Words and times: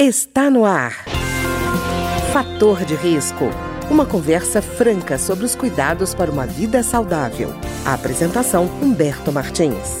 Está 0.00 0.48
no 0.48 0.64
ar. 0.64 0.92
Fator 2.32 2.84
de 2.84 2.94
risco. 2.94 3.46
Uma 3.90 4.06
conversa 4.06 4.62
franca 4.62 5.18
sobre 5.18 5.44
os 5.44 5.56
cuidados 5.56 6.14
para 6.14 6.30
uma 6.30 6.46
vida 6.46 6.84
saudável. 6.84 7.52
A 7.84 7.94
apresentação 7.94 8.66
Humberto 8.80 9.32
Martins. 9.32 9.98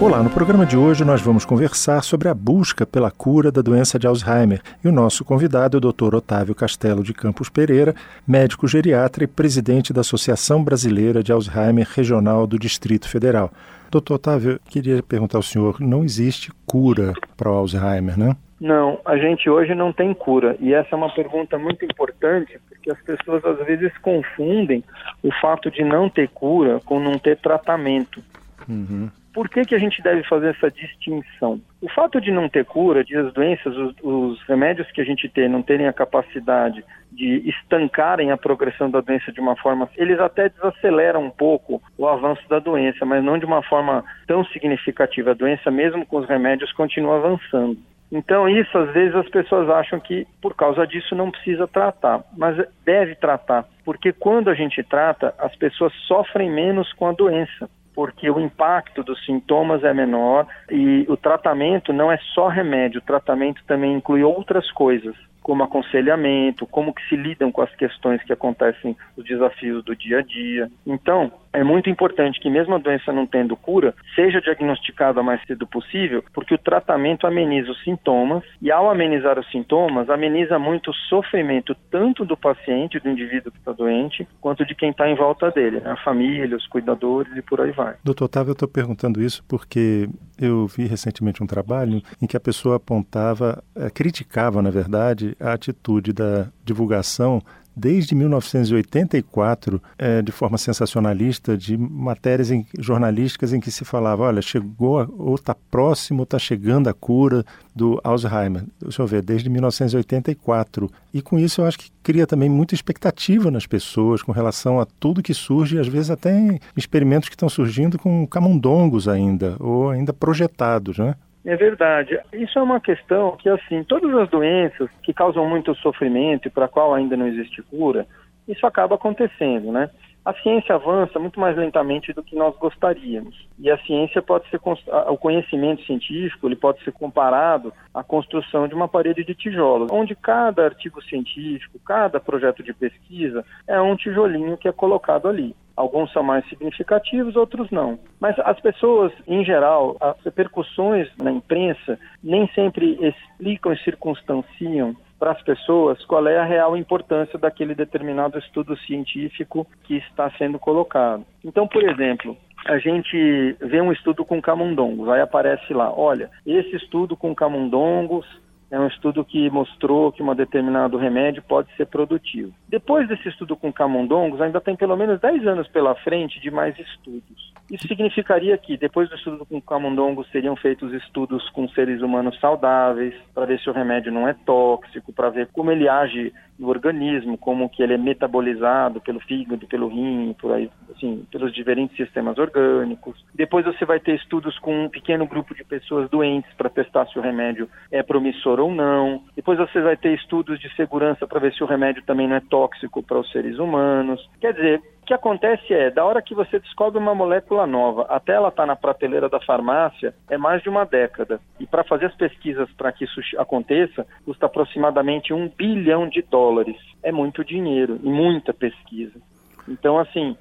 Olá, 0.00 0.22
no 0.22 0.30
programa 0.30 0.64
de 0.64 0.78
hoje 0.78 1.04
nós 1.04 1.20
vamos 1.20 1.44
conversar 1.44 2.02
sobre 2.02 2.30
a 2.30 2.32
busca 2.32 2.86
pela 2.86 3.10
cura 3.10 3.52
da 3.52 3.60
doença 3.60 3.98
de 3.98 4.06
Alzheimer. 4.06 4.62
E 4.82 4.88
o 4.88 4.92
nosso 4.92 5.26
convidado 5.26 5.76
é 5.76 5.78
o 5.78 5.92
Dr. 5.92 6.14
Otávio 6.14 6.54
Castelo 6.54 7.04
de 7.04 7.12
Campos 7.12 7.50
Pereira, 7.50 7.94
médico 8.26 8.66
geriatra 8.66 9.24
e 9.24 9.26
presidente 9.26 9.92
da 9.92 10.00
Associação 10.00 10.64
Brasileira 10.64 11.22
de 11.22 11.30
Alzheimer 11.30 11.86
Regional 11.94 12.46
do 12.46 12.58
Distrito 12.58 13.10
Federal. 13.10 13.52
Doutor 13.90 14.14
Otávio, 14.14 14.58
queria 14.70 15.02
perguntar 15.02 15.36
ao 15.36 15.42
senhor, 15.42 15.78
não 15.80 16.02
existe 16.02 16.50
cura 16.64 17.12
para 17.36 17.52
o 17.52 17.54
Alzheimer, 17.54 18.18
né? 18.18 18.34
Não, 18.60 19.00
a 19.06 19.16
gente 19.16 19.48
hoje 19.48 19.74
não 19.74 19.90
tem 19.90 20.12
cura. 20.12 20.54
E 20.60 20.74
essa 20.74 20.88
é 20.92 20.96
uma 20.96 21.12
pergunta 21.12 21.58
muito 21.58 21.82
importante, 21.84 22.60
porque 22.68 22.90
as 22.90 23.00
pessoas 23.00 23.42
às 23.44 23.66
vezes 23.66 23.96
confundem 23.98 24.84
o 25.22 25.32
fato 25.40 25.70
de 25.70 25.82
não 25.82 26.10
ter 26.10 26.28
cura 26.28 26.78
com 26.84 27.00
não 27.00 27.18
ter 27.18 27.38
tratamento. 27.38 28.22
Uhum. 28.68 29.08
Por 29.32 29.48
que, 29.48 29.64
que 29.64 29.74
a 29.74 29.78
gente 29.78 30.02
deve 30.02 30.24
fazer 30.24 30.48
essa 30.48 30.70
distinção? 30.70 31.60
O 31.80 31.88
fato 31.88 32.20
de 32.20 32.32
não 32.32 32.48
ter 32.48 32.64
cura, 32.64 33.04
de 33.04 33.16
as 33.16 33.32
doenças, 33.32 33.74
os, 33.76 33.94
os 34.02 34.42
remédios 34.42 34.90
que 34.90 35.00
a 35.00 35.04
gente 35.04 35.28
tem 35.28 35.48
não 35.48 35.62
terem 35.62 35.86
a 35.86 35.92
capacidade 35.92 36.84
de 37.12 37.48
estancarem 37.48 38.32
a 38.32 38.36
progressão 38.36 38.90
da 38.90 39.00
doença 39.00 39.32
de 39.32 39.40
uma 39.40 39.56
forma, 39.56 39.88
eles 39.96 40.18
até 40.18 40.48
desaceleram 40.48 41.24
um 41.24 41.30
pouco 41.30 41.80
o 41.96 42.08
avanço 42.08 42.42
da 42.48 42.58
doença, 42.58 43.06
mas 43.06 43.22
não 43.22 43.38
de 43.38 43.44
uma 43.44 43.62
forma 43.62 44.04
tão 44.26 44.44
significativa. 44.46 45.30
A 45.30 45.34
doença, 45.34 45.70
mesmo 45.70 46.04
com 46.04 46.18
os 46.18 46.28
remédios, 46.28 46.72
continua 46.72 47.16
avançando. 47.16 47.78
Então, 48.12 48.48
isso 48.48 48.76
às 48.76 48.92
vezes 48.92 49.14
as 49.14 49.28
pessoas 49.28 49.68
acham 49.70 50.00
que 50.00 50.26
por 50.42 50.54
causa 50.54 50.86
disso 50.86 51.14
não 51.14 51.30
precisa 51.30 51.68
tratar, 51.68 52.24
mas 52.36 52.56
deve 52.84 53.14
tratar, 53.14 53.64
porque 53.84 54.12
quando 54.12 54.50
a 54.50 54.54
gente 54.54 54.82
trata, 54.82 55.32
as 55.38 55.54
pessoas 55.56 55.92
sofrem 56.08 56.50
menos 56.50 56.92
com 56.94 57.06
a 57.06 57.12
doença, 57.12 57.70
porque 57.94 58.28
o 58.30 58.40
impacto 58.40 59.02
dos 59.04 59.24
sintomas 59.24 59.84
é 59.84 59.92
menor 59.92 60.46
e 60.70 61.04
o 61.08 61.16
tratamento 61.16 61.92
não 61.92 62.10
é 62.10 62.18
só 62.34 62.48
remédio, 62.48 62.98
o 62.98 63.04
tratamento 63.04 63.62
também 63.66 63.92
inclui 63.92 64.24
outras 64.24 64.70
coisas 64.72 65.14
como 65.50 65.64
aconselhamento, 65.64 66.64
como 66.64 66.94
que 66.94 67.02
se 67.08 67.16
lidam 67.16 67.50
com 67.50 67.60
as 67.60 67.74
questões 67.74 68.22
que 68.22 68.32
acontecem, 68.32 68.96
os 69.16 69.24
desafios 69.24 69.82
do 69.82 69.96
dia 69.96 70.20
a 70.20 70.22
dia. 70.22 70.70
Então, 70.86 71.32
é 71.52 71.64
muito 71.64 71.90
importante 71.90 72.38
que 72.38 72.48
mesmo 72.48 72.76
a 72.76 72.78
doença 72.78 73.12
não 73.12 73.26
tendo 73.26 73.56
cura, 73.56 73.92
seja 74.14 74.40
diagnosticada 74.40 75.20
o 75.20 75.24
mais 75.24 75.44
cedo 75.46 75.66
possível, 75.66 76.22
porque 76.32 76.54
o 76.54 76.58
tratamento 76.58 77.26
ameniza 77.26 77.72
os 77.72 77.82
sintomas 77.82 78.44
e 78.62 78.70
ao 78.70 78.88
amenizar 78.88 79.40
os 79.40 79.50
sintomas, 79.50 80.08
ameniza 80.08 80.56
muito 80.56 80.92
o 80.92 80.94
sofrimento 80.94 81.74
tanto 81.90 82.24
do 82.24 82.36
paciente, 82.36 83.00
do 83.00 83.10
indivíduo 83.10 83.50
que 83.50 83.58
está 83.58 83.72
doente, 83.72 84.28
quanto 84.40 84.64
de 84.64 84.76
quem 84.76 84.90
está 84.90 85.08
em 85.08 85.16
volta 85.16 85.50
dele, 85.50 85.80
né? 85.80 85.90
a 85.90 85.96
família, 85.96 86.56
os 86.56 86.68
cuidadores 86.68 87.36
e 87.36 87.42
por 87.42 87.60
aí 87.60 87.72
vai. 87.72 87.96
Doutor 88.04 88.26
Otávio, 88.26 88.50
eu 88.50 88.52
estou 88.52 88.68
perguntando 88.68 89.20
isso 89.20 89.42
porque 89.48 90.08
eu 90.40 90.66
vi 90.66 90.86
recentemente 90.86 91.42
um 91.42 91.46
trabalho 91.46 92.02
em 92.20 92.26
que 92.26 92.36
a 92.36 92.40
pessoa 92.40 92.76
apontava, 92.76 93.62
eh, 93.74 93.90
criticava, 93.90 94.62
na 94.62 94.70
verdade, 94.70 95.36
a 95.38 95.52
atitude 95.52 96.14
da 96.14 96.48
divulgação 96.64 97.42
desde 97.74 98.14
1984, 98.14 99.82
é, 99.98 100.22
de 100.22 100.32
forma 100.32 100.58
sensacionalista, 100.58 101.56
de 101.56 101.76
matérias 101.76 102.50
em, 102.50 102.66
jornalísticas 102.78 103.52
em 103.52 103.60
que 103.60 103.70
se 103.70 103.84
falava, 103.84 104.24
olha, 104.24 104.42
chegou, 104.42 105.06
ou 105.18 105.34
está 105.34 105.54
próximo, 105.70 106.24
está 106.24 106.38
chegando 106.38 106.88
a 106.88 106.94
cura 106.94 107.44
do 107.74 108.00
Alzheimer. 108.02 108.64
Deixa 108.80 109.02
eu 109.02 109.06
ver, 109.06 109.22
desde 109.22 109.48
1984. 109.48 110.90
E 111.12 111.22
com 111.22 111.38
isso 111.38 111.60
eu 111.60 111.66
acho 111.66 111.78
que 111.78 111.90
cria 112.02 112.26
também 112.26 112.48
muita 112.48 112.74
expectativa 112.74 113.50
nas 113.50 113.66
pessoas 113.66 114.22
com 114.22 114.32
relação 114.32 114.80
a 114.80 114.86
tudo 114.86 115.22
que 115.22 115.34
surge, 115.34 115.78
às 115.78 115.88
vezes 115.88 116.10
até 116.10 116.58
experimentos 116.76 117.28
que 117.28 117.34
estão 117.34 117.48
surgindo 117.48 117.98
com 117.98 118.26
camundongos 118.26 119.08
ainda, 119.08 119.56
ou 119.58 119.90
ainda 119.90 120.12
projetados, 120.12 120.98
né? 120.98 121.14
É 121.44 121.56
verdade. 121.56 122.20
Isso 122.32 122.58
é 122.58 122.62
uma 122.62 122.80
questão 122.80 123.36
que, 123.36 123.48
assim, 123.48 123.82
todas 123.84 124.14
as 124.14 124.28
doenças 124.28 124.90
que 125.02 125.12
causam 125.12 125.48
muito 125.48 125.74
sofrimento 125.76 126.46
e 126.46 126.50
para 126.50 126.66
a 126.66 126.68
qual 126.68 126.94
ainda 126.94 127.16
não 127.16 127.26
existe 127.26 127.62
cura, 127.62 128.06
isso 128.46 128.66
acaba 128.66 128.96
acontecendo, 128.96 129.72
né? 129.72 129.90
A 130.22 130.34
ciência 130.34 130.74
avança 130.74 131.18
muito 131.18 131.40
mais 131.40 131.56
lentamente 131.56 132.12
do 132.12 132.22
que 132.22 132.36
nós 132.36 132.54
gostaríamos. 132.58 133.48
E 133.58 133.70
a 133.70 133.78
ciência 133.78 134.20
pode 134.20 134.48
ser 134.50 134.60
o 135.08 135.16
conhecimento 135.16 135.82
científico, 135.84 136.46
ele 136.46 136.56
pode 136.56 136.84
ser 136.84 136.92
comparado 136.92 137.72
à 137.94 138.02
construção 138.02 138.68
de 138.68 138.74
uma 138.74 138.86
parede 138.86 139.24
de 139.24 139.34
tijolos, 139.34 139.90
onde 139.90 140.14
cada 140.14 140.64
artigo 140.64 141.02
científico, 141.02 141.80
cada 141.86 142.20
projeto 142.20 142.62
de 142.62 142.74
pesquisa 142.74 143.42
é 143.66 143.80
um 143.80 143.96
tijolinho 143.96 144.58
que 144.58 144.68
é 144.68 144.72
colocado 144.72 145.26
ali. 145.26 145.56
Alguns 145.76 146.12
são 146.12 146.22
mais 146.22 146.46
significativos, 146.48 147.36
outros 147.36 147.70
não. 147.70 147.98
Mas 148.20 148.38
as 148.40 148.60
pessoas, 148.60 149.12
em 149.26 149.44
geral, 149.44 149.96
as 150.00 150.16
repercussões 150.24 151.08
na 151.16 151.30
imprensa 151.30 151.98
nem 152.22 152.46
sempre 152.48 152.98
explicam 153.00 153.72
e 153.72 153.78
circunstanciam 153.78 154.94
para 155.18 155.32
as 155.32 155.42
pessoas 155.42 156.02
qual 156.06 156.26
é 156.26 156.38
a 156.38 156.44
real 156.44 156.76
importância 156.76 157.38
daquele 157.38 157.74
determinado 157.74 158.38
estudo 158.38 158.76
científico 158.78 159.66
que 159.84 159.96
está 159.98 160.30
sendo 160.38 160.58
colocado. 160.58 161.24
Então, 161.44 161.68
por 161.68 161.82
exemplo, 161.82 162.36
a 162.66 162.78
gente 162.78 163.56
vê 163.60 163.80
um 163.80 163.92
estudo 163.92 164.24
com 164.24 164.40
camundongos, 164.40 165.08
aí 165.08 165.20
aparece 165.20 165.72
lá, 165.74 165.92
olha, 165.92 166.30
esse 166.46 166.74
estudo 166.76 167.16
com 167.16 167.34
camundongos 167.34 168.26
é 168.70 168.78
um 168.78 168.86
estudo 168.86 169.24
que 169.24 169.50
mostrou 169.50 170.12
que 170.12 170.22
um 170.22 170.34
determinado 170.34 170.96
remédio 170.96 171.42
pode 171.42 171.74
ser 171.76 171.86
produtivo. 171.86 172.52
Depois 172.68 173.08
desse 173.08 173.28
estudo 173.28 173.56
com 173.56 173.72
camundongos, 173.72 174.40
ainda 174.40 174.60
tem 174.60 174.76
pelo 174.76 174.96
menos 174.96 175.20
10 175.20 175.46
anos 175.46 175.68
pela 175.68 175.94
frente 175.96 176.40
de 176.40 176.50
mais 176.50 176.78
estudos. 176.78 177.52
Isso 177.70 177.86
significaria 177.86 178.58
que, 178.58 178.76
depois 178.76 179.08
do 179.08 179.14
estudo 179.14 179.46
com 179.46 179.60
camundongos, 179.60 180.28
seriam 180.30 180.56
feitos 180.56 180.92
estudos 180.92 181.48
com 181.50 181.68
seres 181.68 182.02
humanos 182.02 182.38
saudáveis, 182.40 183.14
para 183.32 183.46
ver 183.46 183.60
se 183.60 183.70
o 183.70 183.72
remédio 183.72 184.10
não 184.10 184.26
é 184.26 184.34
tóxico, 184.34 185.12
para 185.12 185.30
ver 185.30 185.48
como 185.52 185.70
ele 185.70 185.88
age 185.88 186.32
no 186.58 186.68
organismo, 186.68 187.38
como 187.38 187.70
que 187.70 187.82
ele 187.82 187.94
é 187.94 187.98
metabolizado 187.98 189.00
pelo 189.00 189.20
fígado, 189.20 189.66
pelo 189.66 189.88
rim, 189.88 190.34
por 190.38 190.52
aí, 190.52 190.70
assim, 190.94 191.24
pelos 191.30 191.54
diferentes 191.54 191.96
sistemas 191.96 192.36
orgânicos. 192.38 193.24
Depois 193.34 193.64
você 193.64 193.84
vai 193.84 193.98
ter 193.98 194.16
estudos 194.16 194.58
com 194.58 194.84
um 194.84 194.88
pequeno 194.88 195.26
grupo 195.26 195.54
de 195.54 195.64
pessoas 195.64 196.10
doentes 196.10 196.52
para 196.54 196.68
testar 196.68 197.06
se 197.06 197.18
o 197.18 197.22
remédio 197.22 197.68
é 197.90 198.02
promissor 198.02 198.60
ou 198.60 198.74
não. 198.74 199.22
Depois 199.34 199.58
você 199.58 199.80
vai 199.80 199.96
ter 199.96 200.12
estudos 200.14 200.58
de 200.58 200.68
segurança 200.74 201.26
para 201.26 201.40
ver 201.40 201.54
se 201.54 201.62
o 201.62 201.66
remédio 201.66 202.02
também 202.02 202.28
não 202.28 202.36
é 202.36 202.40
tóxico 202.40 203.02
para 203.02 203.18
os 203.18 203.30
seres 203.30 203.58
humanos. 203.58 204.28
Quer 204.40 204.52
dizer, 204.52 204.82
que 205.10 205.14
acontece 205.14 205.74
é, 205.74 205.90
da 205.90 206.04
hora 206.04 206.22
que 206.22 206.36
você 206.36 206.60
descobre 206.60 206.96
uma 206.96 207.16
molécula 207.16 207.66
nova 207.66 208.02
até 208.08 208.34
ela 208.34 208.46
estar 208.46 208.62
tá 208.62 208.66
na 208.66 208.76
prateleira 208.76 209.28
da 209.28 209.40
farmácia, 209.40 210.14
é 210.28 210.38
mais 210.38 210.62
de 210.62 210.68
uma 210.68 210.86
década. 210.86 211.40
E 211.58 211.66
para 211.66 211.82
fazer 211.82 212.06
as 212.06 212.14
pesquisas 212.14 212.70
para 212.74 212.92
que 212.92 213.02
isso 213.02 213.20
aconteça, 213.36 214.06
custa 214.24 214.46
aproximadamente 214.46 215.34
um 215.34 215.48
bilhão 215.48 216.08
de 216.08 216.22
dólares. 216.22 216.76
É 217.02 217.10
muito 217.10 217.44
dinheiro 217.44 217.98
e 218.04 218.08
muita 218.08 218.54
pesquisa. 218.54 219.18
Então, 219.66 219.98
assim, 219.98 220.36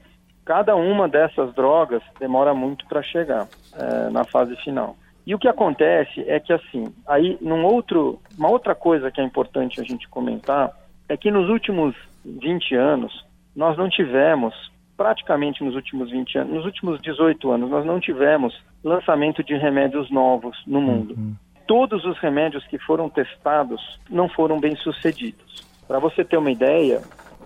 cada 0.46 0.76
uma 0.76 1.10
dessas 1.10 1.52
drogas 1.56 2.04
demora 2.20 2.54
muito 2.54 2.86
para 2.86 3.02
chegar 3.02 3.48
é, 3.74 4.12
na 4.12 4.24
fase 4.24 4.56
final. 4.58 4.96
E 5.26 5.34
o 5.34 5.40
que 5.40 5.48
acontece 5.48 6.24
é 6.28 6.40
que, 6.40 6.54
assim, 6.54 6.94
aí, 7.08 7.40
num 7.42 7.66
outro, 7.66 8.22
uma 8.38 8.52
outra 8.52 8.76
coisa 8.76 9.10
que 9.10 9.20
é 9.20 9.24
importante 9.24 9.82
a 9.82 9.84
gente 9.84 10.08
comentar 10.08 10.72
é 11.08 11.18
que 11.18 11.32
nos 11.32 11.50
últimos 11.50 11.96
20 12.24 12.76
anos, 12.76 13.26
nós 13.56 13.78
não 13.78 13.90
tivemos, 13.90 14.54
praticamente 14.96 15.64
nos 15.64 15.76
últimos 15.76 16.12
20 16.12 16.38
anos, 16.38 16.54
nos 16.54 16.66
últimos 16.66 17.02
18 17.02 17.52
anos, 17.52 17.70
nós 17.70 17.86
não 17.86 18.00
tivemos 18.00 18.54
lançamento 18.84 19.44
de 19.44 19.56
remédios 19.56 20.10
novos 20.10 20.58
no 20.66 20.82
mundo. 20.82 21.14
Uhum. 21.16 21.36
Todos 21.68 22.04
os 22.06 22.18
remédios 22.20 22.66
que 22.68 22.80
foram 22.80 23.10
testados 23.10 24.00
não 24.10 24.28
foram 24.28 24.60
bem 24.60 24.76
sucedidos. 24.78 25.68
Para 25.88 26.00
você 26.00 26.24
ter 26.24 26.38
uma 26.38 26.52
ideia, 26.52 27.02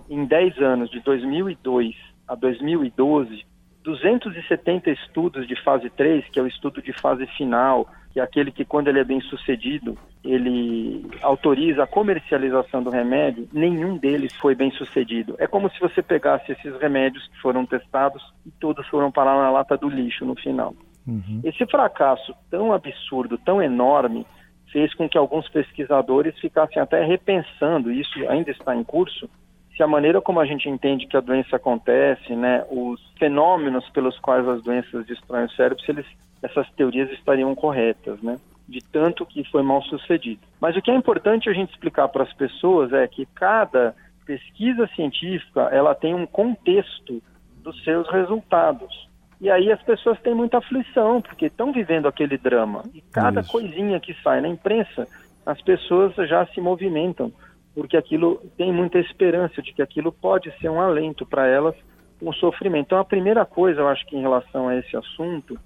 em 0.08 0.24
10 0.24 0.58
anos, 0.58 0.90
de 0.90 1.00
2002 1.00 1.94
a 2.26 2.34
2012, 2.34 3.44
270 3.82 4.90
estudos 4.90 5.46
de 5.46 5.54
fase 5.62 5.90
3, 5.90 6.24
que 6.30 6.38
é 6.38 6.42
o 6.42 6.46
estudo 6.46 6.80
de 6.80 6.92
fase 6.92 7.26
final, 7.36 7.86
que 8.14 8.20
é 8.20 8.22
aquele 8.22 8.52
que, 8.52 8.64
quando 8.64 8.86
ele 8.86 9.00
é 9.00 9.04
bem 9.04 9.20
sucedido, 9.22 9.98
ele 10.24 11.04
autoriza 11.20 11.82
a 11.82 11.86
comercialização 11.86 12.80
do 12.80 12.88
remédio, 12.88 13.48
nenhum 13.52 13.96
deles 13.98 14.32
foi 14.36 14.54
bem 14.54 14.70
sucedido. 14.70 15.34
É 15.36 15.48
como 15.48 15.68
se 15.68 15.80
você 15.80 16.00
pegasse 16.00 16.52
esses 16.52 16.80
remédios 16.80 17.26
que 17.26 17.40
foram 17.40 17.66
testados 17.66 18.22
e 18.46 18.52
todos 18.52 18.86
foram 18.86 19.10
parar 19.10 19.36
na 19.36 19.50
lata 19.50 19.76
do 19.76 19.88
lixo 19.88 20.24
no 20.24 20.36
final. 20.36 20.76
Uhum. 21.04 21.40
Esse 21.42 21.66
fracasso 21.66 22.32
tão 22.48 22.72
absurdo, 22.72 23.36
tão 23.36 23.60
enorme, 23.60 24.24
fez 24.70 24.94
com 24.94 25.08
que 25.08 25.18
alguns 25.18 25.48
pesquisadores 25.48 26.38
ficassem 26.38 26.80
até 26.80 27.04
repensando, 27.04 27.90
isso 27.90 28.16
ainda 28.28 28.52
está 28.52 28.76
em 28.76 28.84
curso, 28.84 29.28
se 29.76 29.82
a 29.82 29.86
maneira 29.86 30.20
como 30.20 30.40
a 30.40 30.46
gente 30.46 30.68
entende 30.68 31.06
que 31.06 31.16
a 31.16 31.20
doença 31.20 31.56
acontece, 31.56 32.34
né, 32.34 32.64
os 32.70 33.00
fenômenos 33.18 33.88
pelos 33.90 34.18
quais 34.20 34.46
as 34.46 34.62
doenças 34.62 35.06
destroem 35.06 35.46
o 35.46 35.50
cérebro, 35.50 35.82
se 35.84 35.90
eles, 35.90 36.06
essas 36.42 36.68
teorias 36.72 37.10
estariam 37.10 37.54
corretas, 37.54 38.20
né? 38.22 38.38
de 38.68 38.80
tanto 38.80 39.26
que 39.26 39.44
foi 39.50 39.62
mal 39.62 39.82
sucedido. 39.82 40.40
Mas 40.60 40.76
o 40.76 40.82
que 40.82 40.90
é 40.90 40.94
importante 40.94 41.48
a 41.48 41.52
gente 41.52 41.70
explicar 41.70 42.08
para 42.08 42.22
as 42.22 42.32
pessoas 42.32 42.92
é 42.92 43.06
que 43.06 43.26
cada 43.26 43.94
pesquisa 44.24 44.86
científica 44.94 45.68
ela 45.70 45.94
tem 45.94 46.14
um 46.14 46.26
contexto 46.26 47.22
dos 47.62 47.82
seus 47.84 48.08
resultados. 48.10 49.08
E 49.40 49.50
aí 49.50 49.70
as 49.70 49.82
pessoas 49.82 50.18
têm 50.20 50.34
muita 50.34 50.58
aflição, 50.58 51.20
porque 51.20 51.46
estão 51.46 51.72
vivendo 51.72 52.08
aquele 52.08 52.38
drama. 52.38 52.82
E 52.94 53.02
cada 53.12 53.40
Isso. 53.40 53.52
coisinha 53.52 54.00
que 54.00 54.14
sai 54.22 54.40
na 54.40 54.48
imprensa, 54.48 55.06
as 55.44 55.60
pessoas 55.60 56.14
já 56.28 56.46
se 56.46 56.60
movimentam, 56.60 57.30
porque 57.74 57.96
aquilo 57.96 58.40
tem 58.56 58.72
muita 58.72 58.98
esperança 58.98 59.60
de 59.60 59.72
que 59.72 59.82
aquilo 59.82 60.12
pode 60.12 60.52
ser 60.58 60.68
um 60.68 60.80
alento 60.80 61.26
para 61.26 61.46
elas, 61.46 61.74
um 62.22 62.32
sofrimento. 62.32 62.86
Então 62.86 62.98
a 62.98 63.04
primeira 63.04 63.44
coisa, 63.44 63.80
eu 63.80 63.88
acho 63.88 64.06
que 64.06 64.16
em 64.16 64.20
relação 64.20 64.68
a 64.68 64.76
esse 64.76 64.96
assunto, 64.96 65.58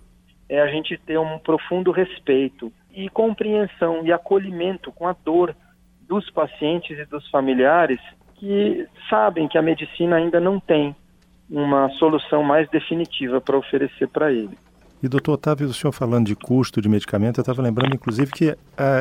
é 0.49 0.61
a 0.61 0.67
gente 0.69 0.97
ter 0.99 1.19
um 1.19 1.39
profundo 1.39 1.91
respeito 1.91 2.73
e 2.95 3.09
compreensão 3.11 4.05
e 4.05 4.13
acolhimento 4.13 4.91
com 4.91 5.07
a 5.07 5.15
dor 5.25 5.55
dos 6.09 6.29
pacientes 6.31 6.99
e 6.99 7.05
dos 7.05 7.29
familiares 7.31 8.01
que 8.37 8.87
sabem 9.11 9.47
que 9.47 9.59
a 9.59 9.63
medicina 9.63 10.17
ainda 10.17 10.41
não 10.41 10.59
tem 10.59 10.97
uma 11.51 11.91
solução 11.99 12.43
mais 12.43 12.69
definitiva 12.71 13.41
para 13.41 13.59
oferecer 13.59 14.09
para 14.09 14.33
ele. 14.33 14.57
E 15.03 15.09
doutor 15.09 15.35
Otávio, 15.35 15.69
o 15.69 15.73
senhor 15.73 15.93
falando 15.93 16.27
de 16.27 16.35
custo 16.35 16.81
de 16.81 16.89
medicamento, 16.89 17.39
eu 17.39 17.43
estava 17.43 17.63
lembrando 17.63 17.95
inclusive 17.95 18.33
que 18.33 18.51
uh, 18.51 18.57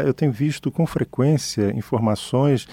eu 0.05 0.13
tenho 0.13 0.31
visto 0.31 0.71
com 0.71 0.85
frequência 0.85 1.71
informações 1.75 2.67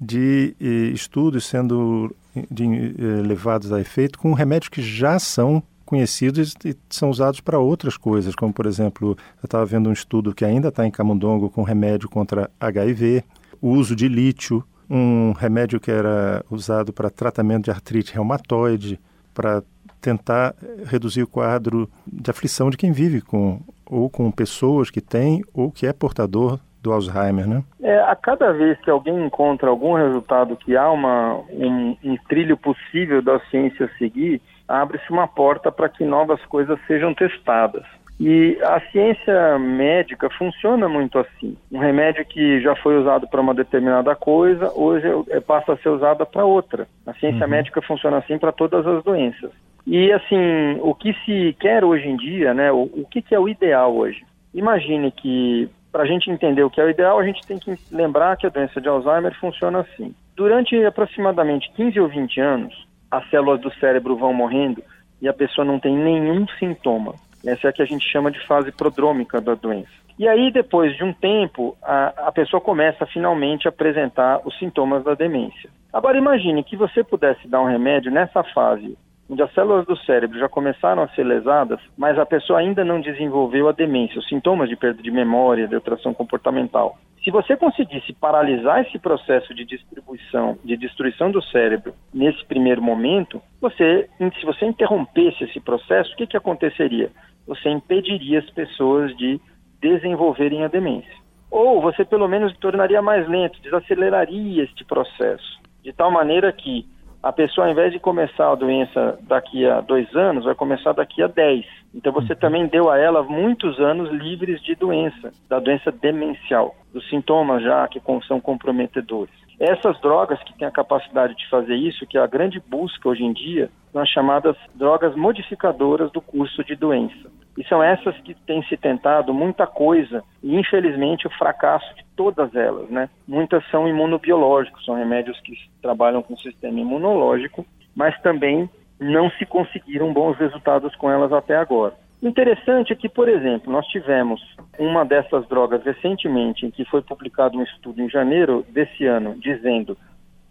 de 0.00 0.54
eh, 0.60 0.90
estudos 0.94 1.46
sendo 1.46 2.14
de, 2.50 2.64
eh, 2.64 3.22
levados 3.26 3.72
a 3.72 3.80
efeito 3.80 4.18
com 4.18 4.32
remédios 4.32 4.68
que 4.68 4.82
já 4.82 5.18
são 5.18 5.62
conhecidos 5.84 6.54
e 6.64 6.76
são 6.90 7.08
usados 7.08 7.40
para 7.40 7.58
outras 7.58 7.96
coisas, 7.96 8.34
como 8.34 8.52
por 8.52 8.66
exemplo, 8.66 9.16
eu 9.42 9.46
estava 9.46 9.64
vendo 9.64 9.88
um 9.88 9.92
estudo 9.92 10.34
que 10.34 10.44
ainda 10.44 10.68
está 10.68 10.86
em 10.86 10.90
camundongo 10.90 11.48
com 11.48 11.62
remédio 11.62 12.08
contra 12.08 12.50
HIV, 12.60 13.24
o 13.60 13.70
uso 13.70 13.96
de 13.96 14.06
lítio, 14.06 14.62
um 14.88 15.32
remédio 15.32 15.80
que 15.80 15.90
era 15.90 16.44
usado 16.50 16.92
para 16.92 17.10
tratamento 17.10 17.64
de 17.64 17.70
artrite 17.70 18.12
reumatoide, 18.12 19.00
para 19.32 19.62
tentar 20.00 20.54
reduzir 20.84 21.22
o 21.22 21.26
quadro 21.26 21.88
de 22.06 22.30
aflição 22.30 22.70
de 22.70 22.76
quem 22.76 22.92
vive 22.92 23.20
com 23.20 23.60
ou 23.84 24.10
com 24.10 24.30
pessoas 24.30 24.90
que 24.90 25.00
têm 25.00 25.42
ou 25.52 25.70
que 25.70 25.86
é 25.86 25.92
portador 25.92 26.60
do 26.88 26.92
Alzheimer, 26.94 27.46
né? 27.46 27.62
É, 27.82 27.98
a 28.00 28.16
cada 28.16 28.52
vez 28.52 28.78
que 28.80 28.90
alguém 28.90 29.24
encontra 29.24 29.68
algum 29.68 29.94
resultado 29.94 30.56
que 30.56 30.76
há 30.76 30.90
uma, 30.90 31.34
um, 31.50 31.96
um 32.02 32.16
trilho 32.28 32.56
possível 32.56 33.20
da 33.20 33.38
ciência 33.50 33.90
seguir, 33.98 34.40
abre-se 34.66 35.10
uma 35.10 35.28
porta 35.28 35.70
para 35.70 35.88
que 35.88 36.04
novas 36.04 36.44
coisas 36.46 36.78
sejam 36.86 37.14
testadas. 37.14 37.84
E 38.20 38.58
a 38.62 38.80
ciência 38.90 39.58
médica 39.60 40.28
funciona 40.30 40.88
muito 40.88 41.18
assim. 41.18 41.56
Um 41.70 41.78
remédio 41.78 42.24
que 42.24 42.60
já 42.60 42.74
foi 42.74 42.98
usado 42.98 43.28
para 43.28 43.40
uma 43.40 43.54
determinada 43.54 44.16
coisa, 44.16 44.72
hoje 44.74 45.06
é, 45.06 45.36
é, 45.36 45.40
passa 45.40 45.74
a 45.74 45.76
ser 45.76 45.90
usado 45.90 46.26
para 46.26 46.44
outra. 46.44 46.88
A 47.06 47.12
ciência 47.14 47.44
uhum. 47.44 47.50
médica 47.50 47.80
funciona 47.80 48.16
assim 48.16 48.36
para 48.36 48.50
todas 48.50 48.84
as 48.84 49.04
doenças. 49.04 49.52
E 49.86 50.10
assim, 50.12 50.78
o 50.80 50.94
que 50.94 51.14
se 51.24 51.56
quer 51.60 51.84
hoje 51.84 52.08
em 52.08 52.16
dia, 52.16 52.52
né? 52.52 52.72
O, 52.72 52.82
o 52.82 53.06
que, 53.08 53.22
que 53.22 53.34
é 53.34 53.38
o 53.38 53.48
ideal 53.48 53.94
hoje? 53.94 54.24
Imagine 54.52 55.12
que 55.12 55.70
para 55.90 56.02
a 56.02 56.06
gente 56.06 56.30
entender 56.30 56.62
o 56.62 56.70
que 56.70 56.80
é 56.80 56.84
o 56.84 56.90
ideal, 56.90 57.18
a 57.18 57.24
gente 57.24 57.46
tem 57.46 57.58
que 57.58 57.74
lembrar 57.90 58.36
que 58.36 58.46
a 58.46 58.50
doença 58.50 58.80
de 58.80 58.88
Alzheimer 58.88 59.34
funciona 59.38 59.80
assim. 59.80 60.14
Durante 60.36 60.76
aproximadamente 60.84 61.70
15 61.72 62.00
ou 62.00 62.08
20 62.08 62.40
anos, 62.40 62.86
as 63.10 63.28
células 63.30 63.60
do 63.60 63.72
cérebro 63.74 64.16
vão 64.16 64.32
morrendo 64.32 64.82
e 65.20 65.28
a 65.28 65.32
pessoa 65.32 65.64
não 65.64 65.80
tem 65.80 65.96
nenhum 65.96 66.46
sintoma. 66.58 67.14
Essa 67.44 67.68
é 67.68 67.70
a 67.70 67.72
que 67.72 67.82
a 67.82 67.86
gente 67.86 68.08
chama 68.10 68.30
de 68.30 68.44
fase 68.46 68.70
prodrômica 68.70 69.40
da 69.40 69.54
doença. 69.54 69.90
E 70.18 70.26
aí, 70.26 70.50
depois 70.50 70.96
de 70.96 71.04
um 71.04 71.12
tempo, 71.12 71.76
a, 71.82 72.28
a 72.28 72.32
pessoa 72.32 72.60
começa 72.60 73.06
finalmente 73.06 73.68
a 73.68 73.70
apresentar 73.70 74.40
os 74.44 74.58
sintomas 74.58 75.04
da 75.04 75.14
demência. 75.14 75.70
Agora, 75.92 76.18
imagine 76.18 76.64
que 76.64 76.76
você 76.76 77.04
pudesse 77.04 77.46
dar 77.46 77.62
um 77.62 77.66
remédio 77.66 78.10
nessa 78.10 78.42
fase 78.42 78.98
onde 79.28 79.42
as 79.42 79.52
células 79.52 79.86
do 79.86 79.96
cérebro 79.98 80.38
já 80.38 80.48
começaram 80.48 81.02
a 81.02 81.08
ser 81.08 81.24
lesadas, 81.24 81.80
mas 81.96 82.18
a 82.18 82.24
pessoa 82.24 82.60
ainda 82.60 82.84
não 82.84 83.00
desenvolveu 83.00 83.68
a 83.68 83.72
demência, 83.72 84.18
os 84.18 84.28
sintomas 84.28 84.68
de 84.68 84.76
perda 84.76 85.02
de 85.02 85.10
memória, 85.10 85.68
de 85.68 85.74
alteração 85.74 86.14
comportamental. 86.14 86.98
Se 87.22 87.30
você 87.30 87.56
conseguisse 87.56 88.12
paralisar 88.12 88.80
esse 88.80 88.98
processo 88.98 89.52
de 89.54 89.64
distribuição, 89.64 90.56
de 90.64 90.76
destruição 90.76 91.30
do 91.30 91.42
cérebro 91.42 91.92
nesse 92.14 92.44
primeiro 92.46 92.80
momento, 92.80 93.42
você, 93.60 94.08
se 94.38 94.46
você 94.46 94.64
interrompesse 94.64 95.44
esse 95.44 95.60
processo, 95.60 96.12
o 96.12 96.16
que, 96.16 96.26
que 96.26 96.36
aconteceria? 96.36 97.10
Você 97.46 97.68
impediria 97.68 98.38
as 98.38 98.48
pessoas 98.50 99.14
de 99.16 99.40
desenvolverem 99.80 100.64
a 100.64 100.68
demência. 100.68 101.12
Ou 101.50 101.80
você 101.80 102.04
pelo 102.04 102.28
menos 102.28 102.56
tornaria 102.58 103.02
mais 103.02 103.28
lento, 103.28 103.60
desaceleraria 103.62 104.62
este 104.62 104.84
processo, 104.84 105.60
de 105.82 105.92
tal 105.92 106.10
maneira 106.10 106.52
que 106.52 106.86
a 107.22 107.32
pessoa, 107.32 107.66
ao 107.66 107.72
invés 107.72 107.92
de 107.92 107.98
começar 107.98 108.52
a 108.52 108.54
doença 108.54 109.18
daqui 109.22 109.66
a 109.66 109.80
dois 109.80 110.14
anos, 110.14 110.44
vai 110.44 110.54
começar 110.54 110.92
daqui 110.92 111.22
a 111.22 111.26
dez. 111.26 111.66
Então 111.94 112.12
você 112.12 112.32
uhum. 112.32 112.38
também 112.38 112.66
deu 112.66 112.90
a 112.90 112.98
ela 112.98 113.22
muitos 113.22 113.78
anos 113.80 114.10
livres 114.10 114.62
de 114.62 114.74
doença, 114.74 115.32
da 115.48 115.58
doença 115.58 115.90
demencial, 115.90 116.74
dos 116.92 117.08
sintomas 117.08 117.62
já 117.62 117.86
que 117.88 118.00
são 118.26 118.40
comprometedores. 118.40 119.47
Essas 119.60 120.00
drogas 120.00 120.40
que 120.44 120.56
têm 120.56 120.68
a 120.68 120.72
capacidade 120.72 121.34
de 121.34 121.48
fazer 121.48 121.74
isso, 121.74 122.06
que 122.06 122.16
é 122.16 122.20
a 122.20 122.26
grande 122.26 122.60
busca 122.60 123.08
hoje 123.08 123.24
em 123.24 123.32
dia, 123.32 123.68
são 123.92 124.00
as 124.00 124.08
chamadas 124.08 124.56
drogas 124.74 125.16
modificadoras 125.16 126.12
do 126.12 126.20
curso 126.20 126.62
de 126.62 126.76
doença. 126.76 127.28
E 127.56 127.64
são 127.64 127.82
essas 127.82 128.16
que 128.18 128.34
têm 128.34 128.62
se 128.64 128.76
tentado 128.76 129.34
muita 129.34 129.66
coisa 129.66 130.22
e, 130.40 130.56
infelizmente, 130.56 131.26
o 131.26 131.30
fracasso 131.30 131.92
de 131.96 132.04
todas 132.14 132.54
elas, 132.54 132.88
né? 132.88 133.10
Muitas 133.26 133.68
são 133.68 133.88
imunobiológicos, 133.88 134.84
são 134.84 134.94
remédios 134.94 135.40
que 135.40 135.54
trabalham 135.82 136.22
com 136.22 136.34
o 136.34 136.38
sistema 136.38 136.78
imunológico, 136.78 137.66
mas 137.96 138.16
também 138.20 138.70
não 139.00 139.28
se 139.30 139.44
conseguiram 139.44 140.12
bons 140.12 140.36
resultados 140.36 140.94
com 140.94 141.10
elas 141.10 141.32
até 141.32 141.56
agora. 141.56 141.94
Interessante 142.20 142.92
é 142.92 142.96
que, 142.96 143.08
por 143.08 143.28
exemplo, 143.28 143.72
nós 143.72 143.86
tivemos 143.86 144.40
uma 144.78 145.04
dessas 145.04 145.46
drogas 145.46 145.84
recentemente, 145.84 146.66
em 146.66 146.70
que 146.70 146.84
foi 146.84 147.00
publicado 147.00 147.56
um 147.56 147.62
estudo 147.62 148.02
em 148.02 148.10
janeiro 148.10 148.64
desse 148.70 149.06
ano, 149.06 149.36
dizendo 149.38 149.96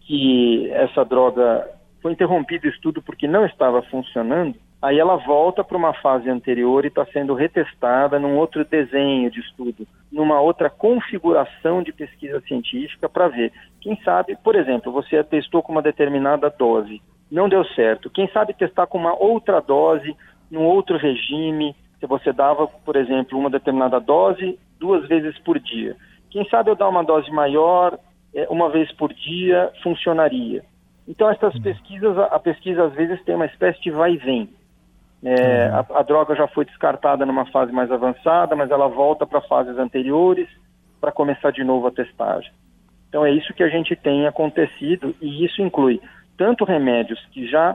que 0.00 0.70
essa 0.70 1.04
droga 1.04 1.68
foi 2.00 2.12
interrompido 2.12 2.66
o 2.66 2.70
estudo 2.70 3.02
porque 3.02 3.28
não 3.28 3.44
estava 3.44 3.82
funcionando, 3.82 4.54
aí 4.80 4.98
ela 4.98 5.16
volta 5.16 5.62
para 5.62 5.76
uma 5.76 5.92
fase 5.92 6.30
anterior 6.30 6.84
e 6.84 6.88
está 6.88 7.04
sendo 7.06 7.34
retestada 7.34 8.18
num 8.18 8.36
outro 8.36 8.64
desenho 8.64 9.30
de 9.30 9.40
estudo, 9.40 9.86
numa 10.10 10.40
outra 10.40 10.70
configuração 10.70 11.82
de 11.82 11.92
pesquisa 11.92 12.40
científica 12.42 13.08
para 13.08 13.28
ver. 13.28 13.52
Quem 13.80 14.00
sabe, 14.02 14.36
por 14.42 14.56
exemplo, 14.56 14.90
você 14.90 15.22
testou 15.22 15.62
com 15.62 15.72
uma 15.72 15.82
determinada 15.82 16.48
dose, 16.48 17.02
não 17.30 17.48
deu 17.48 17.64
certo. 17.64 18.08
Quem 18.08 18.28
sabe 18.28 18.54
testar 18.54 18.86
com 18.86 18.96
uma 18.96 19.14
outra 19.14 19.60
dose, 19.60 20.16
num 20.50 20.64
outro 20.64 20.96
regime, 20.96 21.74
se 22.00 22.06
você 22.06 22.32
dava, 22.32 22.66
por 22.66 22.96
exemplo, 22.96 23.38
uma 23.38 23.50
determinada 23.50 24.00
dose 24.00 24.58
duas 24.78 25.06
vezes 25.08 25.38
por 25.40 25.58
dia. 25.58 25.96
Quem 26.30 26.48
sabe 26.48 26.70
eu 26.70 26.76
dar 26.76 26.88
uma 26.88 27.02
dose 27.02 27.30
maior, 27.30 27.98
é, 28.34 28.46
uma 28.48 28.70
vez 28.70 28.90
por 28.92 29.12
dia, 29.12 29.70
funcionaria. 29.82 30.62
Então, 31.06 31.30
essas 31.30 31.54
uhum. 31.54 31.62
pesquisas, 31.62 32.18
a 32.18 32.38
pesquisa 32.38 32.84
às 32.84 32.92
vezes 32.92 33.22
tem 33.24 33.34
uma 33.34 33.46
espécie 33.46 33.80
de 33.80 33.90
vai 33.90 34.12
e 34.12 34.16
vem. 34.18 34.50
É, 35.24 35.68
uhum. 35.68 35.74
a, 35.74 36.00
a, 36.00 36.02
droga 36.02 36.36
já 36.36 36.46
foi 36.46 36.64
descartada 36.64 37.26
numa 37.26 37.46
fase 37.46 37.72
mais 37.72 37.90
avançada, 37.90 38.54
mas 38.54 38.70
ela 38.70 38.86
volta 38.88 39.26
para 39.26 39.40
fases 39.40 39.76
anteriores 39.78 40.48
para 41.00 41.10
começar 41.10 41.50
de 41.50 41.64
novo 41.64 41.86
a 41.86 41.90
testagem. 41.90 42.52
Então, 43.08 43.24
é 43.24 43.32
isso 43.32 43.54
que 43.54 43.62
a 43.62 43.68
gente 43.68 43.96
tem 43.96 44.26
acontecido 44.26 45.14
e 45.20 45.44
isso 45.44 45.62
inclui 45.62 46.00
tanto 46.36 46.64
remédios 46.64 47.18
que 47.32 47.48
já 47.48 47.74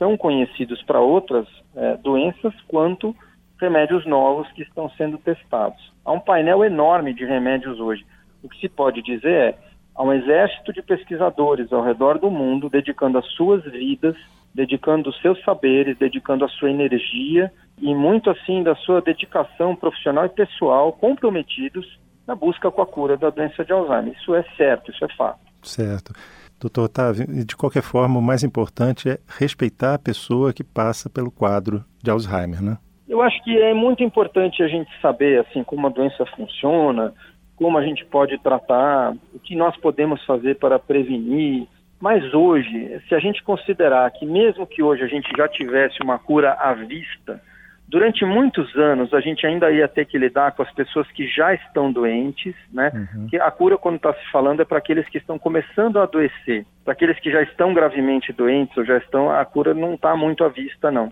são 0.00 0.16
conhecidos 0.16 0.82
para 0.82 0.98
outras 0.98 1.46
é, 1.76 1.98
doenças, 1.98 2.54
quanto 2.66 3.14
remédios 3.60 4.06
novos 4.06 4.50
que 4.52 4.62
estão 4.62 4.88
sendo 4.96 5.18
testados. 5.18 5.92
Há 6.02 6.10
um 6.10 6.18
painel 6.18 6.64
enorme 6.64 7.12
de 7.12 7.26
remédios 7.26 7.78
hoje. 7.78 8.06
O 8.42 8.48
que 8.48 8.58
se 8.58 8.68
pode 8.70 9.02
dizer 9.02 9.30
é 9.30 9.58
há 9.94 10.02
um 10.02 10.14
exército 10.14 10.72
de 10.72 10.80
pesquisadores 10.80 11.70
ao 11.70 11.84
redor 11.84 12.18
do 12.18 12.30
mundo 12.30 12.70
dedicando 12.70 13.18
as 13.18 13.26
suas 13.32 13.62
vidas, 13.64 14.16
dedicando 14.54 15.10
os 15.10 15.20
seus 15.20 15.38
saberes, 15.44 15.98
dedicando 15.98 16.46
a 16.46 16.48
sua 16.48 16.70
energia 16.70 17.52
e 17.78 17.94
muito 17.94 18.30
assim 18.30 18.62
da 18.62 18.74
sua 18.76 19.02
dedicação 19.02 19.76
profissional 19.76 20.24
e 20.24 20.30
pessoal 20.30 20.94
comprometidos 20.94 22.00
na 22.26 22.34
busca 22.34 22.70
com 22.70 22.80
a 22.80 22.86
cura 22.86 23.18
da 23.18 23.28
doença 23.28 23.62
de 23.62 23.72
Alzheimer. 23.72 24.16
Isso 24.18 24.34
é 24.34 24.42
certo, 24.56 24.90
isso 24.90 25.04
é 25.04 25.14
fato. 25.14 25.40
Certo. 25.62 26.14
Doutor 26.60 26.84
Otávio, 26.84 27.26
de 27.44 27.56
qualquer 27.56 27.82
forma, 27.82 28.18
o 28.18 28.22
mais 28.22 28.44
importante 28.44 29.08
é 29.08 29.18
respeitar 29.38 29.94
a 29.94 29.98
pessoa 29.98 30.52
que 30.52 30.62
passa 30.62 31.08
pelo 31.08 31.30
quadro 31.30 31.82
de 32.02 32.10
Alzheimer, 32.10 32.62
né? 32.62 32.76
Eu 33.08 33.22
acho 33.22 33.42
que 33.42 33.56
é 33.58 33.72
muito 33.72 34.04
importante 34.04 34.62
a 34.62 34.68
gente 34.68 34.90
saber, 35.00 35.40
assim, 35.40 35.64
como 35.64 35.86
a 35.86 35.90
doença 35.90 36.24
funciona, 36.36 37.14
como 37.56 37.76
a 37.76 37.84
gente 37.84 38.04
pode 38.04 38.38
tratar, 38.38 39.14
o 39.34 39.38
que 39.38 39.56
nós 39.56 39.76
podemos 39.78 40.24
fazer 40.24 40.56
para 40.56 40.78
prevenir. 40.78 41.66
Mas 41.98 42.32
hoje, 42.32 43.00
se 43.08 43.14
a 43.14 43.18
gente 43.18 43.42
considerar 43.42 44.10
que 44.12 44.24
mesmo 44.24 44.66
que 44.66 44.82
hoje 44.82 45.02
a 45.02 45.06
gente 45.06 45.28
já 45.36 45.48
tivesse 45.48 46.02
uma 46.02 46.18
cura 46.18 46.52
à 46.52 46.72
vista, 46.74 47.42
Durante 47.90 48.24
muitos 48.24 48.72
anos, 48.76 49.12
a 49.12 49.20
gente 49.20 49.44
ainda 49.44 49.68
ia 49.68 49.88
ter 49.88 50.04
que 50.04 50.16
lidar 50.16 50.52
com 50.52 50.62
as 50.62 50.72
pessoas 50.72 51.10
que 51.10 51.26
já 51.26 51.52
estão 51.52 51.90
doentes, 51.90 52.54
né? 52.72 52.92
Uhum. 52.94 53.26
Que 53.26 53.36
a 53.36 53.50
cura, 53.50 53.76
quando 53.76 53.96
está 53.96 54.14
se 54.14 54.30
falando, 54.30 54.62
é 54.62 54.64
para 54.64 54.78
aqueles 54.78 55.08
que 55.08 55.18
estão 55.18 55.40
começando 55.40 55.98
a 55.98 56.04
adoecer. 56.04 56.64
Para 56.84 56.92
aqueles 56.92 57.18
que 57.18 57.32
já 57.32 57.42
estão 57.42 57.74
gravemente 57.74 58.32
doentes 58.32 58.76
ou 58.76 58.84
já 58.84 58.96
estão, 58.98 59.28
a 59.28 59.44
cura 59.44 59.74
não 59.74 59.94
está 59.94 60.14
muito 60.14 60.44
à 60.44 60.48
vista, 60.48 60.88
não. 60.92 61.10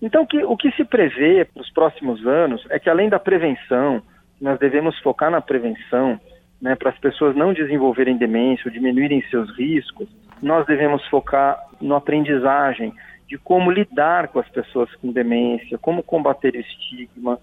Então, 0.00 0.24
que, 0.24 0.44
o 0.44 0.56
que 0.56 0.70
se 0.76 0.84
prevê 0.84 1.44
para 1.46 1.60
os 1.60 1.70
próximos 1.72 2.24
anos 2.24 2.64
é 2.70 2.78
que, 2.78 2.88
além 2.88 3.08
da 3.08 3.18
prevenção, 3.18 4.00
nós 4.40 4.56
devemos 4.60 4.96
focar 5.00 5.32
na 5.32 5.40
prevenção, 5.40 6.20
né, 6.62 6.76
para 6.76 6.90
as 6.90 6.98
pessoas 6.98 7.34
não 7.34 7.52
desenvolverem 7.52 8.16
demência 8.16 8.68
ou 8.68 8.72
diminuírem 8.72 9.20
seus 9.30 9.50
riscos, 9.58 10.08
nós 10.40 10.64
devemos 10.64 11.04
focar 11.08 11.58
na 11.80 11.96
aprendizagem 11.96 12.94
de 13.28 13.38
como 13.38 13.70
lidar 13.70 14.28
com 14.28 14.38
as 14.38 14.48
pessoas 14.48 14.94
com 14.96 15.12
demência, 15.12 15.78
como 15.78 16.02
combater 16.02 16.54
o 16.54 16.60
estigma 16.60 17.38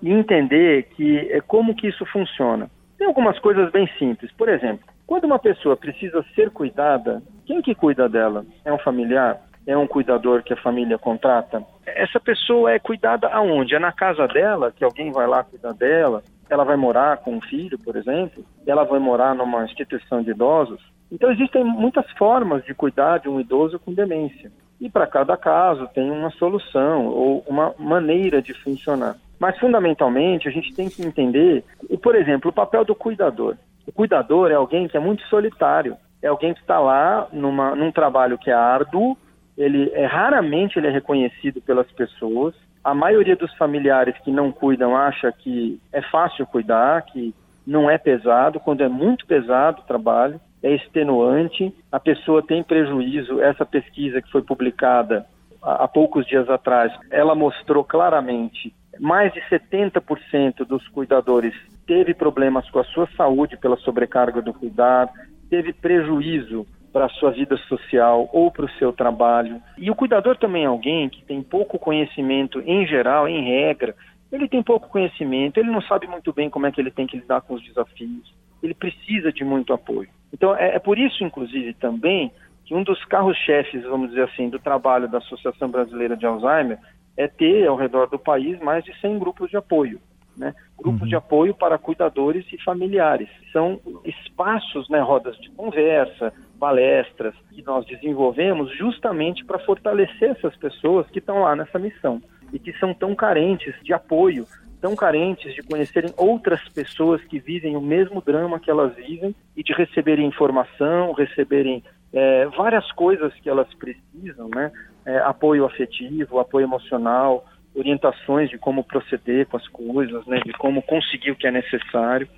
e 0.00 0.10
entender 0.10 0.84
que 0.94 1.18
é 1.30 1.40
como 1.40 1.74
que 1.74 1.88
isso 1.88 2.04
funciona. 2.06 2.70
Tem 2.98 3.06
algumas 3.06 3.38
coisas 3.38 3.70
bem 3.70 3.88
simples. 3.98 4.30
Por 4.32 4.48
exemplo, 4.48 4.86
quando 5.06 5.24
uma 5.24 5.38
pessoa 5.38 5.76
precisa 5.76 6.24
ser 6.34 6.50
cuidada, 6.50 7.22
quem 7.46 7.60
que 7.60 7.74
cuida 7.74 8.08
dela? 8.08 8.44
É 8.64 8.72
um 8.72 8.78
familiar? 8.78 9.40
É 9.66 9.76
um 9.76 9.86
cuidador 9.86 10.42
que 10.42 10.52
a 10.52 10.56
família 10.56 10.98
contrata? 10.98 11.64
Essa 11.86 12.18
pessoa 12.18 12.72
é 12.72 12.78
cuidada 12.78 13.28
aonde? 13.28 13.74
É 13.74 13.78
na 13.78 13.92
casa 13.92 14.26
dela, 14.26 14.72
que 14.72 14.84
alguém 14.84 15.12
vai 15.12 15.26
lá 15.26 15.44
cuidar 15.44 15.72
dela? 15.72 16.22
Ela 16.50 16.64
vai 16.64 16.76
morar 16.76 17.18
com 17.18 17.34
um 17.34 17.40
filho, 17.40 17.78
por 17.78 17.96
exemplo? 17.96 18.44
Ela 18.66 18.84
vai 18.84 18.98
morar 18.98 19.34
numa 19.34 19.64
instituição 19.64 20.22
de 20.22 20.30
idosos? 20.30 20.80
Então 21.10 21.30
existem 21.30 21.62
muitas 21.62 22.10
formas 22.12 22.64
de 22.64 22.74
cuidar 22.74 23.18
de 23.18 23.28
um 23.28 23.38
idoso 23.38 23.78
com 23.78 23.92
demência. 23.92 24.50
E 24.82 24.90
para 24.90 25.06
cada 25.06 25.36
caso 25.36 25.88
tem 25.94 26.10
uma 26.10 26.28
solução 26.30 27.06
ou 27.06 27.44
uma 27.46 27.72
maneira 27.78 28.42
de 28.42 28.52
funcionar. 28.52 29.14
Mas 29.38 29.56
fundamentalmente 29.60 30.48
a 30.48 30.50
gente 30.50 30.74
tem 30.74 30.88
que 30.88 31.06
entender, 31.06 31.64
por 32.02 32.16
exemplo, 32.16 32.50
o 32.50 32.52
papel 32.52 32.84
do 32.84 32.92
cuidador. 32.92 33.54
O 33.86 33.92
cuidador 33.92 34.50
é 34.50 34.54
alguém 34.54 34.88
que 34.88 34.96
é 34.96 35.00
muito 35.00 35.22
solitário, 35.28 35.96
é 36.20 36.26
alguém 36.26 36.52
que 36.52 36.58
está 36.58 36.80
lá 36.80 37.28
numa, 37.32 37.76
num 37.76 37.92
trabalho 37.92 38.36
que 38.36 38.50
é 38.50 38.54
árduo, 38.54 39.16
ele 39.56 39.88
é 39.94 40.04
raramente 40.04 40.80
ele 40.80 40.88
é 40.88 40.90
reconhecido 40.90 41.60
pelas 41.60 41.88
pessoas. 41.92 42.52
A 42.82 42.92
maioria 42.92 43.36
dos 43.36 43.54
familiares 43.54 44.18
que 44.24 44.32
não 44.32 44.50
cuidam 44.50 44.96
acha 44.96 45.30
que 45.30 45.80
é 45.92 46.02
fácil 46.02 46.44
cuidar, 46.44 47.02
que 47.02 47.32
não 47.64 47.88
é 47.88 47.98
pesado, 47.98 48.58
quando 48.58 48.82
é 48.82 48.88
muito 48.88 49.26
pesado 49.26 49.80
o 49.80 49.86
trabalho 49.86 50.40
é 50.62 50.74
extenuante, 50.74 51.74
a 51.90 51.98
pessoa 51.98 52.42
tem 52.42 52.62
prejuízo. 52.62 53.40
Essa 53.40 53.66
pesquisa 53.66 54.22
que 54.22 54.30
foi 54.30 54.42
publicada 54.42 55.26
há 55.62 55.88
poucos 55.88 56.26
dias 56.26 56.48
atrás, 56.48 56.92
ela 57.10 57.34
mostrou 57.34 57.84
claramente 57.84 58.72
mais 59.00 59.32
de 59.32 59.40
70% 59.42 60.64
dos 60.66 60.86
cuidadores 60.88 61.54
teve 61.86 62.14
problemas 62.14 62.68
com 62.70 62.78
a 62.78 62.84
sua 62.84 63.08
saúde 63.16 63.56
pela 63.56 63.76
sobrecarga 63.78 64.40
do 64.40 64.52
cuidado, 64.52 65.10
teve 65.50 65.72
prejuízo 65.72 66.66
para 66.92 67.06
a 67.06 67.08
sua 67.08 67.30
vida 67.30 67.56
social 67.68 68.28
ou 68.32 68.50
para 68.50 68.66
o 68.66 68.70
seu 68.72 68.92
trabalho. 68.92 69.60
E 69.78 69.90
o 69.90 69.94
cuidador 69.94 70.36
também 70.36 70.64
é 70.64 70.66
alguém 70.66 71.08
que 71.08 71.24
tem 71.24 71.42
pouco 71.42 71.78
conhecimento 71.78 72.60
em 72.60 72.86
geral, 72.86 73.26
em 73.26 73.44
regra, 73.44 73.94
ele 74.30 74.48
tem 74.48 74.62
pouco 74.62 74.88
conhecimento, 74.88 75.58
ele 75.58 75.70
não 75.70 75.82
sabe 75.82 76.06
muito 76.06 76.32
bem 76.32 76.48
como 76.48 76.66
é 76.66 76.72
que 76.72 76.80
ele 76.80 76.90
tem 76.90 77.06
que 77.06 77.16
lidar 77.16 77.40
com 77.42 77.54
os 77.54 77.62
desafios, 77.62 78.32
ele 78.62 78.74
precisa 78.74 79.32
de 79.32 79.44
muito 79.44 79.72
apoio. 79.72 80.08
Então, 80.32 80.56
é, 80.56 80.76
é 80.76 80.78
por 80.78 80.98
isso, 80.98 81.22
inclusive, 81.22 81.74
também, 81.74 82.32
que 82.64 82.74
um 82.74 82.82
dos 82.82 83.04
carros-chefes, 83.04 83.82
vamos 83.84 84.10
dizer 84.10 84.24
assim, 84.24 84.48
do 84.48 84.58
trabalho 84.58 85.08
da 85.08 85.18
Associação 85.18 85.68
Brasileira 85.68 86.16
de 86.16 86.26
Alzheimer 86.26 86.78
é 87.16 87.28
ter, 87.28 87.66
ao 87.66 87.76
redor 87.76 88.08
do 88.08 88.18
país, 88.18 88.58
mais 88.60 88.84
de 88.84 88.98
100 89.00 89.18
grupos 89.18 89.50
de 89.50 89.56
apoio. 89.56 90.00
Né? 90.36 90.54
Grupos 90.78 91.02
uhum. 91.02 91.08
de 91.08 91.14
apoio 91.14 91.54
para 91.54 91.76
cuidadores 91.76 92.46
e 92.50 92.62
familiares. 92.62 93.28
São 93.52 93.78
espaços, 94.04 94.88
né, 94.88 94.98
rodas 95.00 95.36
de 95.38 95.50
conversa, 95.50 96.32
palestras, 96.58 97.34
que 97.50 97.62
nós 97.62 97.84
desenvolvemos 97.84 98.74
justamente 98.76 99.44
para 99.44 99.58
fortalecer 99.58 100.30
essas 100.30 100.56
pessoas 100.56 101.06
que 101.10 101.18
estão 101.18 101.40
lá 101.40 101.54
nessa 101.54 101.78
missão 101.78 102.22
e 102.52 102.58
que 102.58 102.72
são 102.78 102.94
tão 102.94 103.14
carentes 103.14 103.74
de 103.82 103.92
apoio 103.92 104.46
tão 104.82 104.96
carentes 104.96 105.54
de 105.54 105.62
conhecerem 105.62 106.12
outras 106.16 106.60
pessoas 106.70 107.22
que 107.22 107.38
vivem 107.38 107.76
o 107.76 107.80
mesmo 107.80 108.20
drama 108.20 108.58
que 108.58 108.68
elas 108.68 108.92
vivem 108.96 109.32
e 109.56 109.62
de 109.62 109.72
receberem 109.72 110.26
informação, 110.26 111.12
receberem 111.12 111.84
é, 112.12 112.46
várias 112.46 112.90
coisas 112.90 113.32
que 113.34 113.48
elas 113.48 113.72
precisam, 113.74 114.48
né? 114.48 114.72
É, 115.06 115.18
apoio 115.18 115.64
afetivo, 115.64 116.40
apoio 116.40 116.64
emocional, 116.64 117.46
orientações 117.74 118.50
de 118.50 118.58
como 118.58 118.82
proceder 118.82 119.46
com 119.46 119.56
as 119.56 119.66
coisas, 119.68 120.26
né? 120.26 120.40
De 120.44 120.52
como 120.54 120.82
conseguir 120.82 121.30
o 121.30 121.36
que 121.36 121.46
é 121.46 121.52
necessário. 121.52 122.28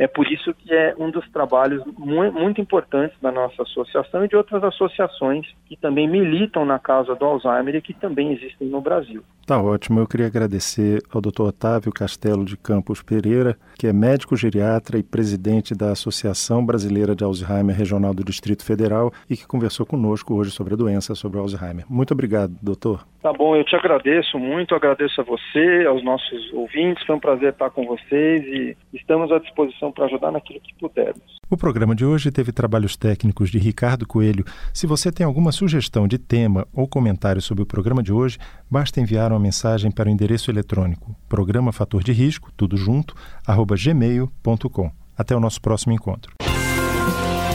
É 0.00 0.06
por 0.06 0.26
isso 0.32 0.54
que 0.54 0.72
é 0.72 0.94
um 0.98 1.10
dos 1.10 1.28
trabalhos 1.30 1.84
muito 1.98 2.58
importantes 2.58 3.14
da 3.20 3.30
nossa 3.30 3.62
associação 3.64 4.24
e 4.24 4.28
de 4.28 4.34
outras 4.34 4.64
associações 4.64 5.46
que 5.66 5.76
também 5.76 6.08
militam 6.08 6.64
na 6.64 6.78
causa 6.78 7.14
do 7.14 7.22
Alzheimer 7.22 7.74
e 7.74 7.82
que 7.82 7.92
também 7.92 8.32
existem 8.32 8.66
no 8.66 8.80
Brasil. 8.80 9.22
Tá 9.44 9.60
ótimo. 9.60 10.00
Eu 10.00 10.06
queria 10.06 10.26
agradecer 10.26 11.02
ao 11.12 11.20
Dr. 11.20 11.42
Otávio 11.42 11.92
Castelo 11.92 12.46
de 12.46 12.56
Campos 12.56 13.02
Pereira, 13.02 13.58
que 13.78 13.86
é 13.86 13.92
médico 13.92 14.34
geriatra 14.36 14.96
e 14.98 15.02
presidente 15.02 15.74
da 15.74 15.92
Associação 15.92 16.64
Brasileira 16.64 17.14
de 17.14 17.22
Alzheimer 17.22 17.76
Regional 17.76 18.14
do 18.14 18.24
Distrito 18.24 18.64
Federal 18.64 19.12
e 19.28 19.36
que 19.36 19.46
conversou 19.46 19.84
conosco 19.84 20.32
hoje 20.32 20.50
sobre 20.50 20.72
a 20.72 20.76
doença, 20.78 21.14
sobre 21.14 21.36
o 21.36 21.42
Alzheimer. 21.42 21.84
Muito 21.90 22.14
obrigado, 22.14 22.56
doutor. 22.62 23.04
Tá 23.22 23.32
bom, 23.32 23.54
eu 23.54 23.64
te 23.64 23.76
agradeço 23.76 24.38
muito, 24.38 24.74
agradeço 24.74 25.20
a 25.20 25.24
você, 25.24 25.84
aos 25.86 26.02
nossos 26.02 26.52
ouvintes. 26.54 27.04
Foi 27.06 27.16
um 27.16 27.20
prazer 27.20 27.52
estar 27.52 27.68
com 27.70 27.84
vocês 27.84 28.42
e 28.46 28.76
estamos 28.94 29.30
à 29.30 29.38
disposição 29.38 29.92
para 29.92 30.06
ajudar 30.06 30.30
naquilo 30.32 30.60
que 30.60 30.74
pudermos. 30.74 31.38
O 31.50 31.56
programa 31.56 31.94
de 31.94 32.04
hoje 32.04 32.30
teve 32.30 32.50
trabalhos 32.50 32.96
técnicos 32.96 33.50
de 33.50 33.58
Ricardo 33.58 34.06
Coelho. 34.06 34.44
Se 34.72 34.86
você 34.86 35.12
tem 35.12 35.26
alguma 35.26 35.52
sugestão 35.52 36.08
de 36.08 36.16
tema 36.16 36.66
ou 36.72 36.88
comentário 36.88 37.42
sobre 37.42 37.62
o 37.62 37.66
programa 37.66 38.02
de 38.02 38.12
hoje, 38.12 38.38
basta 38.70 39.00
enviar 39.00 39.32
uma 39.32 39.40
mensagem 39.40 39.90
para 39.90 40.08
o 40.08 40.12
endereço 40.12 40.50
eletrônico 40.50 41.14
programa 41.28 41.72
fator 41.72 42.02
de 42.02 42.12
risco, 42.12 42.50
tudo 42.56 42.76
junto, 42.76 43.14
arroba 43.46 43.76
gmail.com. 43.76 44.90
Até 45.16 45.36
o 45.36 45.40
nosso 45.40 45.60
próximo 45.60 45.92
encontro. 45.92 46.32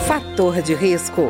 Fator 0.07 0.61
de 0.61 0.73
risco, 0.73 1.29